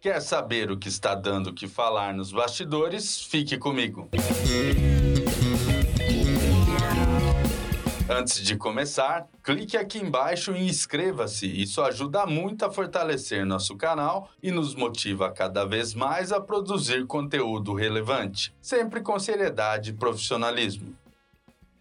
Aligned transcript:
Quer 0.00 0.20
saber 0.20 0.70
o 0.70 0.78
que 0.78 0.88
está 0.88 1.12
dando 1.12 1.52
que 1.52 1.66
falar 1.66 2.14
nos 2.14 2.30
bastidores? 2.30 3.20
Fique 3.20 3.58
comigo. 3.58 4.08
Antes 8.08 8.40
de 8.40 8.56
começar, 8.56 9.26
clique 9.42 9.76
aqui 9.76 9.98
embaixo 9.98 10.52
e 10.52 10.68
inscreva-se. 10.68 11.46
Isso 11.46 11.82
ajuda 11.82 12.24
muito 12.26 12.64
a 12.64 12.70
fortalecer 12.70 13.44
nosso 13.44 13.76
canal 13.76 14.30
e 14.40 14.52
nos 14.52 14.76
motiva 14.76 15.32
cada 15.32 15.64
vez 15.64 15.94
mais 15.94 16.30
a 16.30 16.40
produzir 16.40 17.04
conteúdo 17.04 17.74
relevante, 17.74 18.54
sempre 18.62 19.00
com 19.00 19.18
seriedade 19.18 19.90
e 19.90 19.94
profissionalismo. 19.94 20.94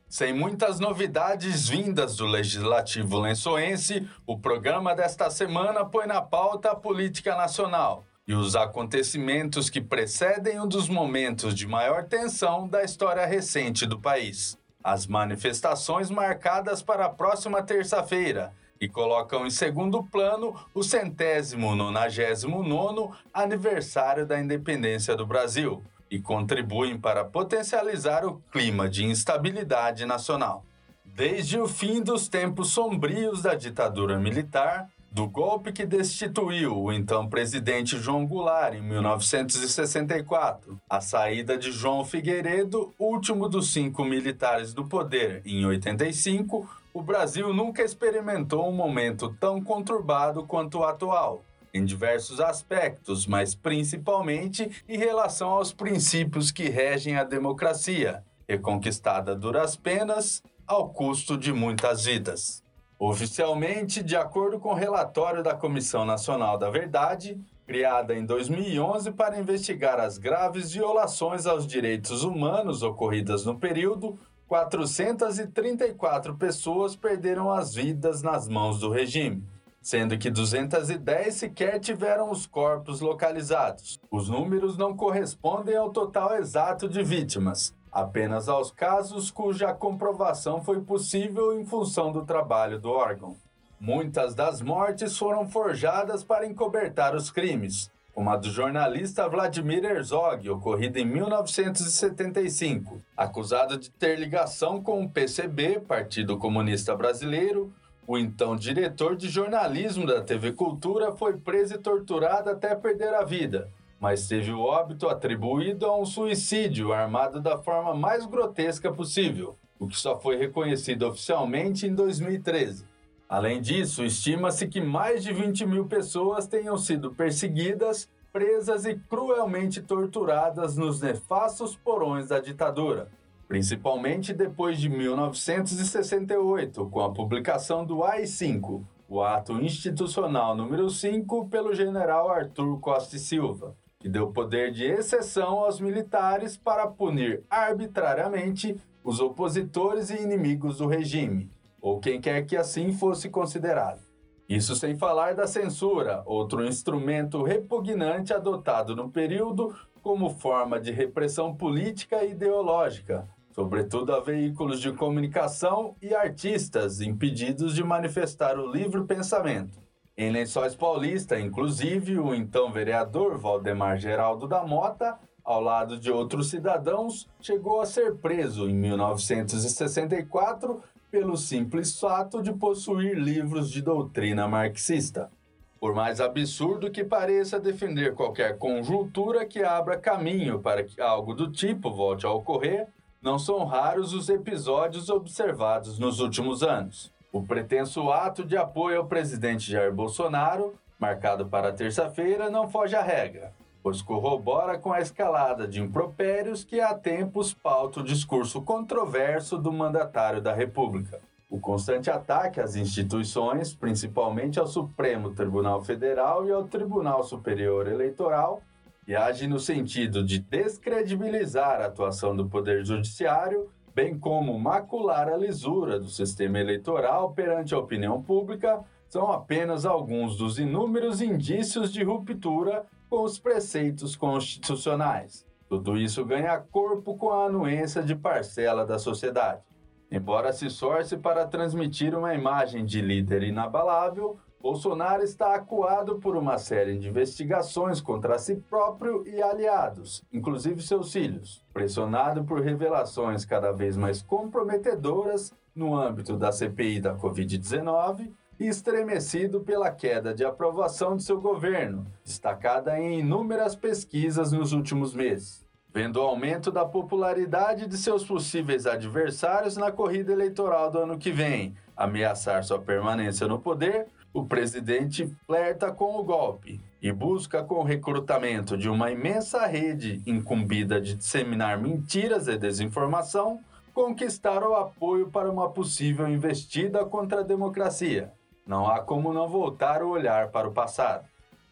Sem 0.09 0.31
muitas 0.31 0.79
novidades 0.79 1.67
vindas 1.67 2.15
do 2.15 2.25
Legislativo 2.25 3.20
Lençoense, 3.20 4.07
o 4.25 4.39
programa 4.39 4.95
desta 4.95 5.29
semana 5.29 5.84
põe 5.84 6.07
na 6.07 6.21
pauta 6.21 6.71
a 6.71 6.75
política 6.75 7.35
nacional 7.35 8.05
e 8.25 8.34
os 8.34 8.55
acontecimentos 8.55 9.70
que 9.70 9.81
precedem 9.81 10.62
um 10.62 10.67
dos 10.67 10.88
momentos 10.88 11.53
de 11.53 11.67
maior 11.67 12.05
tensão 12.05 12.70
da 12.70 12.84
história 12.84 13.25
recente 13.25 13.85
do 13.85 13.99
país. 13.99 14.57
As 14.81 15.05
manifestações 15.05 16.10
marcadas 16.10 16.82
para 16.82 17.07
a 17.07 17.10
próxima 17.10 17.62
terça-feira 17.62 18.54
e 18.79 18.87
colocam 18.87 19.45
em 19.45 19.49
segundo 19.49 20.01
plano 20.05 20.55
o 20.73 20.84
centésimo 20.84 21.76
nonagésimo 21.76 22.63
nono 22.63 23.12
aniversário 23.34 24.26
da 24.26 24.39
independência 24.39 25.17
do 25.17 25.26
Brasil 25.26 25.84
e 26.10 26.20
contribuem 26.20 26.98
para 26.98 27.24
potencializar 27.24 28.26
o 28.26 28.41
clima 28.52 28.90
de 28.90 29.05
instabilidade 29.05 30.05
nacional. 30.05 30.66
Desde 31.04 31.60
o 31.60 31.68
fim 31.68 32.02
dos 32.02 32.27
tempos 32.27 32.70
sombrios 32.72 33.41
da 33.41 33.55
ditadura 33.55 34.20
militar, 34.20 34.88
do 35.12 35.28
golpe 35.28 35.72
que 35.72 35.85
destituiu 35.85 36.78
o 36.78 36.94
então 36.94 37.28
presidente 37.28 37.98
João 37.98 38.26
Goulart 38.26 38.76
em 38.76 38.82
1964, 38.82 40.80
a 40.88 41.02
saída 41.02 41.58
de 41.58 41.72
João 41.72 42.05
Figueiredo, 42.05 42.94
último 43.00 43.50
dos 43.50 43.74
cinco 43.74 44.05
militares 44.05 44.74
do 44.74 44.85
poder, 44.85 45.41
em 45.46 45.66
85, 45.66 46.70
o 46.94 47.02
Brasil 47.02 47.54
nunca 47.54 47.82
experimentou 47.84 48.68
um 48.68 48.74
momento 48.74 49.35
tão 49.40 49.60
conturbado 49.62 50.44
quanto 50.44 50.80
o 50.80 50.84
atual, 50.84 51.44
em 51.73 51.85
diversos 51.85 52.40
aspectos, 52.40 53.26
mas 53.26 53.55
principalmente 53.55 54.84
em 54.87 54.98
relação 54.98 55.49
aos 55.49 55.71
princípios 55.73 56.51
que 56.51 56.70
regem 56.70 57.18
a 57.18 57.23
democracia, 57.23 58.23
reconquistada 58.48 59.34
a 59.34 59.35
duras 59.35 59.76
penas, 59.76 60.41
ao 60.65 60.90
custo 60.90 61.38
de 61.38 61.54
muitas 61.54 62.05
vidas. 62.05 62.63
Oficialmente, 62.99 64.01
de 64.01 64.16
acordo 64.16 64.59
com 64.59 64.69
o 64.69 64.75
relatório 64.75 65.44
da 65.44 65.53
Comissão 65.53 66.03
Nacional 66.03 66.57
da 66.57 66.69
Verdade, 66.69 67.40
criada 67.66 68.16
em 68.16 68.25
2011 68.25 69.12
para 69.12 69.38
investigar 69.38 70.00
as 70.00 70.18
graves 70.18 70.72
violações 70.72 71.45
aos 71.45 71.68
direitos 71.68 72.23
humanos 72.23 72.81
ocorridas 72.81 73.45
no 73.45 73.59
período, 73.59 74.18
434 74.47 76.35
pessoas 76.35 76.95
perderam 76.95 77.51
as 77.51 77.75
vidas 77.75 78.22
nas 78.23 78.47
mãos 78.47 78.79
do 78.79 78.90
regime, 78.90 79.44
sendo 79.87 80.17
que 80.17 80.29
210 80.29 81.33
sequer 81.33 81.79
tiveram 81.79 82.29
os 82.29 82.45
corpos 82.45 82.99
localizados. 82.99 83.97
Os 84.11 84.27
números 84.27 84.77
não 84.77 84.97
correspondem 84.97 85.77
ao 85.77 85.91
total 85.91 86.35
exato 86.35 86.89
de 86.89 87.01
vítimas, 87.01 87.73
apenas 87.89 88.49
aos 88.49 88.69
casos 88.69 89.31
cuja 89.31 89.73
comprovação 89.73 90.61
foi 90.61 90.81
possível 90.81 91.57
em 91.57 91.63
função 91.63 92.11
do 92.11 92.25
trabalho 92.25 92.77
do 92.77 92.91
órgão. 92.91 93.37
Muitas 93.79 94.35
das 94.35 94.61
mortes 94.61 95.17
foram 95.17 95.47
forjadas 95.47 96.21
para 96.21 96.45
encobertar 96.45 97.15
os 97.15 97.31
crimes, 97.31 97.89
como 98.13 98.29
a 98.29 98.35
do 98.35 98.49
jornalista 98.49 99.29
Vladimir 99.29 99.85
Herzog, 99.85 100.49
ocorrida 100.49 100.99
em 100.99 101.05
1975, 101.05 103.01
acusado 103.15 103.77
de 103.77 103.89
ter 103.91 104.19
ligação 104.19 104.83
com 104.83 105.01
o 105.01 105.09
PCB, 105.09 105.79
Partido 105.79 106.37
Comunista 106.37 106.93
Brasileiro. 106.93 107.71
O 108.09 108.18
então 108.18 108.56
diretor 108.56 109.18
de 109.18 109.28
jornalismo 109.28 110.07
da 110.07 110.22
TV 110.22 110.53
Cultura 110.53 111.12
foi 111.12 111.35
preso 111.35 111.75
e 111.75 111.78
torturado 111.78 112.50
até 112.50 112.73
perder 112.73 113.13
a 113.13 113.25
vida, 113.25 113.69
mas 114.00 114.29
teve 114.29 114.50
o 114.53 114.62
óbito 114.62 115.09
atribuído 115.09 115.85
a 115.85 116.00
um 116.00 116.06
suicídio 116.06 116.94
armado 116.94 117.41
da 117.41 117.57
forma 117.57 117.94
mais 117.94 118.25
grotesca 118.25 118.94
possível, 118.94 119.57
o 119.78 119.90
que 119.90 120.00
só 120.00 120.17
foi 120.17 120.38
reconhecido 120.38 121.06
oficialmente 121.06 121.85
em 121.85 121.94
2013. 121.94 122.85
Além 123.28 123.59
disso, 123.59 124.06
estima-se 124.06 124.69
que 124.69 124.79
mais 124.79 125.22
de 125.22 125.34
20 125.34 125.66
mil 125.66 125.85
pessoas 125.85 126.47
tenham 126.47 126.78
sido 126.78 127.13
perseguidas, 127.13 128.09
presas 128.31 128.85
e 128.85 128.96
cruelmente 128.96 129.81
torturadas 129.81 130.78
nos 130.78 131.01
nefastos 131.01 131.75
porões 131.75 132.29
da 132.29 132.40
ditadura, 132.40 133.09
principalmente 133.47 134.34
depois 134.34 134.80
de 134.80 134.90
1968, 134.90 136.85
com 136.90 137.02
a 137.02 137.13
publicação 137.13 137.85
do 137.85 138.03
AI-5, 138.03 138.84
o 139.08 139.22
ato 139.22 139.53
institucional 139.53 140.56
número 140.56 140.90
5 140.90 141.47
pelo 141.47 141.74
general 141.74 142.30
Arthur 142.30 142.80
Costa 142.80 143.16
e 143.16 143.19
Silva 143.19 143.75
que 144.00 144.08
deu 144.08 144.31
poder 144.31 144.72
de 144.72 144.85
exceção 144.85 145.59
aos 145.59 145.80
militares 145.80 146.56
para 146.56 146.88
punir 146.88 147.44
arbitrariamente 147.50 148.75
os 149.03 149.19
opositores 149.19 150.09
e 150.09 150.22
inimigos 150.22 150.78
do 150.78 150.88
regime, 150.88 151.50
ou 151.81 152.00
quem 152.00 152.22
quer 152.22 152.46
que 152.46 152.56
assim 152.56 152.91
fosse 152.91 153.29
considerado. 153.29 154.02
Isso 154.47 154.75
sem 154.75 154.96
falar 154.96 155.34
da 155.34 155.47
censura, 155.47 156.22
outro 156.25 156.66
instrumento 156.66 157.44
repugnante 157.44 158.34
adotado 158.34 158.96
no 158.96 159.09
período 159.09 159.75
como 160.02 160.29
forma 160.29 160.79
de 160.79 160.91
repressão 160.91 161.53
política 161.53 162.24
e 162.24 162.31
ideológica, 162.31 163.28
sobretudo 163.57 164.13
a 164.13 164.19
veículos 164.19 164.79
de 164.79 164.91
comunicação 164.91 165.95
e 166.00 166.13
artistas 166.13 167.01
impedidos 167.01 167.73
de 167.73 167.84
manifestar 167.84 168.59
o 168.59 168.72
livre 168.72 169.03
pensamento. 169.03 169.79
Em 170.16 170.31
Lençóis 170.31 170.75
Paulista, 170.75 171.40
inclusive, 171.40 172.19
o 172.19 172.35
então 172.35 172.72
vereador 172.72 173.35
Valdemar 173.40 173.97
Geraldo 173.97 174.47
da 174.47 174.63
Mota, 174.63 175.17
ao 175.44 175.59
lado 175.59 176.00
de 176.00 176.12
outros 176.12 176.51
cidadãos, 176.51 177.28
chegou 177.41 177.81
a 177.81 177.88
ser 177.88 178.17
preso 178.17 178.69
em 178.69 178.75
1964 178.75 180.79
pelo 181.09 181.35
simples 181.35 182.00
fato 182.00 182.44
de 182.44 182.53
possuir 182.53 183.17
livros 183.17 183.72
de 183.72 183.81
doutrina 183.81 184.47
marxista. 184.47 185.31
Por 185.79 185.96
mais 185.96 186.22
absurdo 186.22 186.91
que 186.91 187.03
pareça 187.03 187.59
defender 187.59 188.13
qualquer 188.13 188.59
conjuntura 188.59 189.47
que 189.47 189.63
abra 189.63 189.97
caminho 189.97 190.59
para 190.59 190.84
que 190.84 191.01
algo 191.01 191.34
do 191.34 191.51
tipo 191.51 191.91
volte 191.91 192.28
a 192.28 192.31
ocorrer, 192.31 192.88
não 193.27 193.38
são 193.38 193.65
raros 193.65 194.13
os 194.13 194.29
episódios 194.29 195.09
observados 195.09 195.99
nos 195.99 196.21
últimos 196.21 196.63
anos. 196.63 197.11
O 197.29 197.43
pretenso 197.43 198.09
ato 198.09 198.45
de 198.45 198.55
apoio 198.55 198.99
ao 198.99 199.05
presidente 199.05 199.69
Jair 199.69 199.93
Bolsonaro, 199.93 200.75
marcado 200.97 201.45
para 201.45 201.73
terça-feira, 201.73 202.49
não 202.49 202.69
foge 202.69 202.95
à 202.95 203.01
regra, 203.01 203.51
pois 203.83 204.01
corrobora 204.01 204.77
com 204.77 204.93
a 204.93 205.01
escalada 205.01 205.67
de 205.67 205.81
impropérios 205.81 206.63
que 206.63 206.79
há 206.79 206.93
tempos 206.93 207.53
pauta 207.53 207.99
o 207.99 208.03
discurso 208.03 208.61
controverso 208.61 209.57
do 209.57 209.73
mandatário 209.73 210.41
da 210.41 210.53
República. 210.53 211.19
O 211.49 211.59
constante 211.59 212.09
ataque 212.09 212.61
às 212.61 212.78
instituições, 212.78 213.75
principalmente 213.75 214.57
ao 214.57 214.67
Supremo 214.67 215.31
Tribunal 215.31 215.84
Federal 215.84 216.47
e 216.47 216.52
ao 216.53 216.63
Tribunal 216.63 217.23
Superior 217.23 217.90
Eleitoral, 217.90 218.61
e 219.07 219.15
age 219.15 219.47
no 219.47 219.59
sentido 219.59 220.23
de 220.23 220.39
descredibilizar 220.39 221.81
a 221.81 221.85
atuação 221.85 222.35
do 222.35 222.47
Poder 222.47 222.85
Judiciário 222.85 223.69
bem 223.97 224.15
como 224.15 224.59
macular 224.59 225.27
a 225.27 225.35
lisura 225.35 225.99
do 225.99 226.07
sistema 226.07 226.59
eleitoral 226.59 227.31
perante 227.31 227.73
a 227.73 227.79
opinião 227.79 228.21
pública, 228.21 228.85
são 229.09 229.31
apenas 229.31 229.87
alguns 229.87 230.37
dos 230.37 230.59
inúmeros 230.59 231.19
indícios 231.19 231.91
de 231.91 232.03
ruptura 232.03 232.85
com 233.09 233.23
os 233.23 233.39
preceitos 233.39 234.15
constitucionais. 234.15 235.47
Tudo 235.67 235.97
isso 235.97 236.23
ganha 236.23 236.59
corpo 236.59 237.17
com 237.17 237.31
a 237.31 237.47
anuência 237.47 238.03
de 238.03 238.13
parcela 238.15 238.85
da 238.85 238.99
sociedade. 238.99 239.63
Embora 240.11 240.53
se 240.53 240.67
esforce 240.67 241.17
para 241.17 241.47
transmitir 241.47 242.15
uma 242.15 242.35
imagem 242.35 242.85
de 242.85 243.01
líder 243.01 243.41
inabalável, 243.41 244.37
Bolsonaro 244.59 245.23
está 245.23 245.53
acuado 245.53 246.19
por 246.19 246.35
uma 246.35 246.57
série 246.57 246.97
de 246.97 247.07
investigações 247.07 248.01
contra 248.01 248.39
si 248.39 248.55
próprio 248.55 249.23
e 249.27 249.41
aliados, 249.41 250.23
inclusive 250.33 250.81
seus 250.81 251.11
filhos, 251.11 251.63
pressionado 251.71 252.43
por 252.43 252.61
revelações 252.61 253.45
cada 253.45 253.71
vez 253.71 253.95
mais 253.95 254.21
comprometedoras 254.21 255.53
no 255.75 255.95
âmbito 255.95 256.36
da 256.36 256.51
CPI 256.51 257.00
da 257.00 257.15
Covid-19 257.15 258.31
e 258.59 258.68
estremecido 258.68 259.62
pela 259.62 259.92
queda 259.92 260.33
de 260.33 260.44
aprovação 260.44 261.15
de 261.15 261.24
seu 261.24 261.39
governo, 261.39 262.07
destacada 262.25 263.00
em 263.00 263.19
inúmeras 263.19 263.75
pesquisas 263.75 264.51
nos 264.51 264.74
últimos 264.74 265.13
meses. 265.13 265.65
Vendo 265.94 266.18
o 266.18 266.24
aumento 266.24 266.71
da 266.71 266.83
popularidade 266.83 267.88
de 267.88 267.98
seus 267.98 268.25
possíveis 268.25 268.86
adversários 268.86 269.77
na 269.77 269.92
corrida 269.92 270.31
eleitoral 270.31 270.92
do 270.92 271.00
ano 271.00 271.18
que 271.18 271.31
vem 271.31 271.75
ameaçar 271.95 272.63
sua 272.63 272.80
permanência 272.80 273.48
no 273.48 273.59
poder, 273.59 274.07
o 274.38 274.45
presidente 274.45 275.28
flerta 275.48 275.92
com 275.92 276.16
o 276.16 276.24
golpe 276.24 276.80
e 277.01 277.12
busca, 277.12 277.63
com 277.63 277.75
o 277.75 277.84
recrutamento 277.84 278.78
de 278.78 278.88
uma 278.88 279.10
imensa 279.10 279.66
rede 279.66 280.22
incumbida 280.28 281.01
de 281.01 281.16
disseminar 281.16 281.81
mentiras 281.81 282.48
e 282.48 282.56
desinformação, 282.56 283.60
conquistar 283.95 284.62
o 284.62 284.75
apoio 284.75 285.31
para 285.31 285.50
uma 285.50 285.72
possível 285.72 286.28
investida 286.28 287.04
contra 287.04 287.39
a 287.39 287.44
democracia. 287.44 288.31
Não 288.63 288.88
há 288.88 289.00
como 289.00 289.34
não 289.34 289.48
voltar 289.48 290.04
o 290.04 290.10
olhar 290.10 290.50
para 290.50 290.68
o 290.68 290.72
passado. 290.72 291.25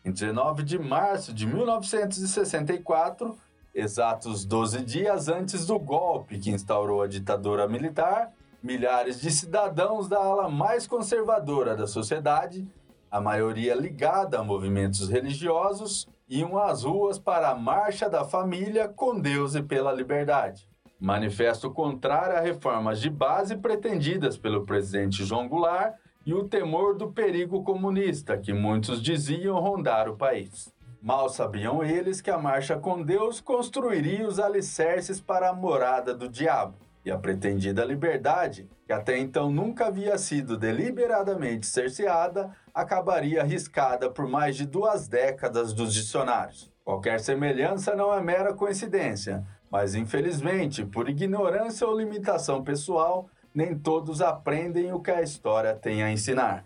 Em 0.03 0.11
19 0.11 0.63
de 0.63 0.79
março 0.79 1.31
de 1.31 1.45
1964, 1.45 3.37
exatos 3.75 4.43
12 4.43 4.83
dias 4.83 5.27
antes 5.27 5.67
do 5.67 5.77
golpe 5.77 6.39
que 6.39 6.49
instaurou 6.49 7.03
a 7.03 7.07
ditadura 7.07 7.67
militar, 7.67 8.31
milhares 8.65 9.21
de 9.21 9.29
cidadãos 9.29 10.09
da 10.09 10.17
ala 10.17 10.49
mais 10.49 10.87
conservadora 10.87 11.75
da 11.75 11.85
sociedade, 11.85 12.67
a 13.11 13.21
maioria 13.21 13.75
ligada 13.75 14.39
a 14.39 14.43
movimentos 14.43 15.07
religiosos, 15.07 16.07
iam 16.27 16.57
às 16.57 16.83
ruas 16.83 17.19
para 17.19 17.49
a 17.49 17.55
Marcha 17.55 18.09
da 18.09 18.25
Família 18.25 18.87
com 18.87 19.19
Deus 19.19 19.53
e 19.53 19.61
pela 19.61 19.93
Liberdade. 19.93 20.67
Manifesto 20.99 21.69
contrário 21.69 22.37
a 22.37 22.39
reformas 22.39 22.99
de 22.99 23.07
base 23.07 23.55
pretendidas 23.55 24.35
pelo 24.35 24.65
presidente 24.65 25.23
João 25.23 25.47
Goulart 25.47 25.93
e 26.25 26.33
o 26.33 26.45
temor 26.45 26.97
do 26.97 27.11
perigo 27.11 27.63
comunista 27.63 28.35
que 28.35 28.51
muitos 28.51 28.99
diziam 28.99 29.59
rondar 29.59 30.09
o 30.09 30.17
país. 30.17 30.73
Mal 30.99 31.29
sabiam 31.29 31.83
eles 31.83 32.19
que 32.19 32.31
a 32.31 32.39
Marcha 32.39 32.75
com 32.75 33.03
Deus 33.03 33.39
construiria 33.39 34.27
os 34.27 34.39
alicerces 34.39 35.21
para 35.21 35.49
a 35.51 35.53
morada 35.53 36.15
do 36.15 36.27
diabo 36.27 36.84
e 37.05 37.11
a 37.11 37.19
pretendida 37.19 37.85
liberdade, 37.85 38.67
que 38.87 38.91
até 38.91 39.15
então 39.19 39.51
nunca 39.51 39.85
havia 39.85 40.17
sido 40.17 40.57
deliberadamente 40.57 41.67
cerceada, 41.67 42.51
acabaria 42.73 43.41
arriscada 43.41 44.09
por 44.09 44.27
mais 44.27 44.55
de 44.55 44.65
duas 44.65 45.07
décadas 45.07 45.71
dos 45.71 45.93
dicionários. 45.93 46.73
Qualquer 46.83 47.19
semelhança 47.19 47.95
não 47.95 48.11
é 48.11 48.19
mera 48.21 48.55
coincidência, 48.55 49.45
mas 49.69 49.93
infelizmente, 49.93 50.83
por 50.83 51.07
ignorância 51.07 51.87
ou 51.87 51.95
limitação 51.95 52.63
pessoal, 52.63 53.29
nem 53.53 53.77
todos 53.77 54.19
aprendem 54.19 54.91
o 54.91 54.99
que 54.99 55.11
a 55.11 55.21
história 55.21 55.75
tem 55.75 56.01
a 56.01 56.11
ensinar. 56.11 56.65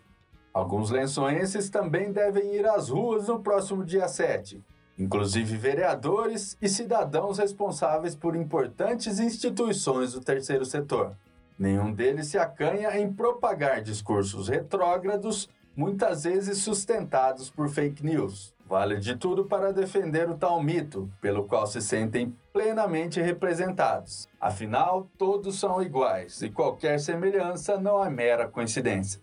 Alguns 0.53 0.89
lençoenses 0.89 1.69
também 1.69 2.11
devem 2.11 2.55
ir 2.55 2.65
às 2.65 2.89
ruas 2.89 3.27
no 3.27 3.39
próximo 3.39 3.83
dia 3.83 4.07
7, 4.07 4.63
inclusive 4.99 5.55
vereadores 5.55 6.57
e 6.61 6.67
cidadãos 6.67 7.37
responsáveis 7.37 8.13
por 8.13 8.35
importantes 8.35 9.19
instituições 9.19 10.11
do 10.11 10.19
terceiro 10.19 10.65
setor. 10.65 11.15
Nenhum 11.57 11.91
deles 11.93 12.27
se 12.27 12.37
acanha 12.37 12.99
em 12.99 13.11
propagar 13.11 13.81
discursos 13.81 14.49
retrógrados, 14.49 15.49
muitas 15.75 16.25
vezes 16.25 16.57
sustentados 16.59 17.49
por 17.49 17.69
fake 17.69 18.05
news. 18.05 18.53
Vale 18.67 18.97
de 18.97 19.15
tudo 19.15 19.45
para 19.45 19.73
defender 19.73 20.29
o 20.29 20.37
tal 20.37 20.61
mito, 20.61 21.09
pelo 21.19 21.45
qual 21.45 21.65
se 21.65 21.81
sentem 21.81 22.35
plenamente 22.53 23.19
representados. 23.19 24.27
Afinal, 24.39 25.07
todos 25.17 25.59
são 25.59 25.81
iguais 25.81 26.41
e 26.41 26.49
qualquer 26.49 26.99
semelhança 26.99 27.79
não 27.79 28.05
é 28.05 28.09
mera 28.09 28.47
coincidência. 28.47 29.19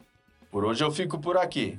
Por 0.51 0.65
hoje 0.65 0.83
eu 0.83 0.91
fico 0.91 1.19
por 1.19 1.37
aqui. 1.37 1.79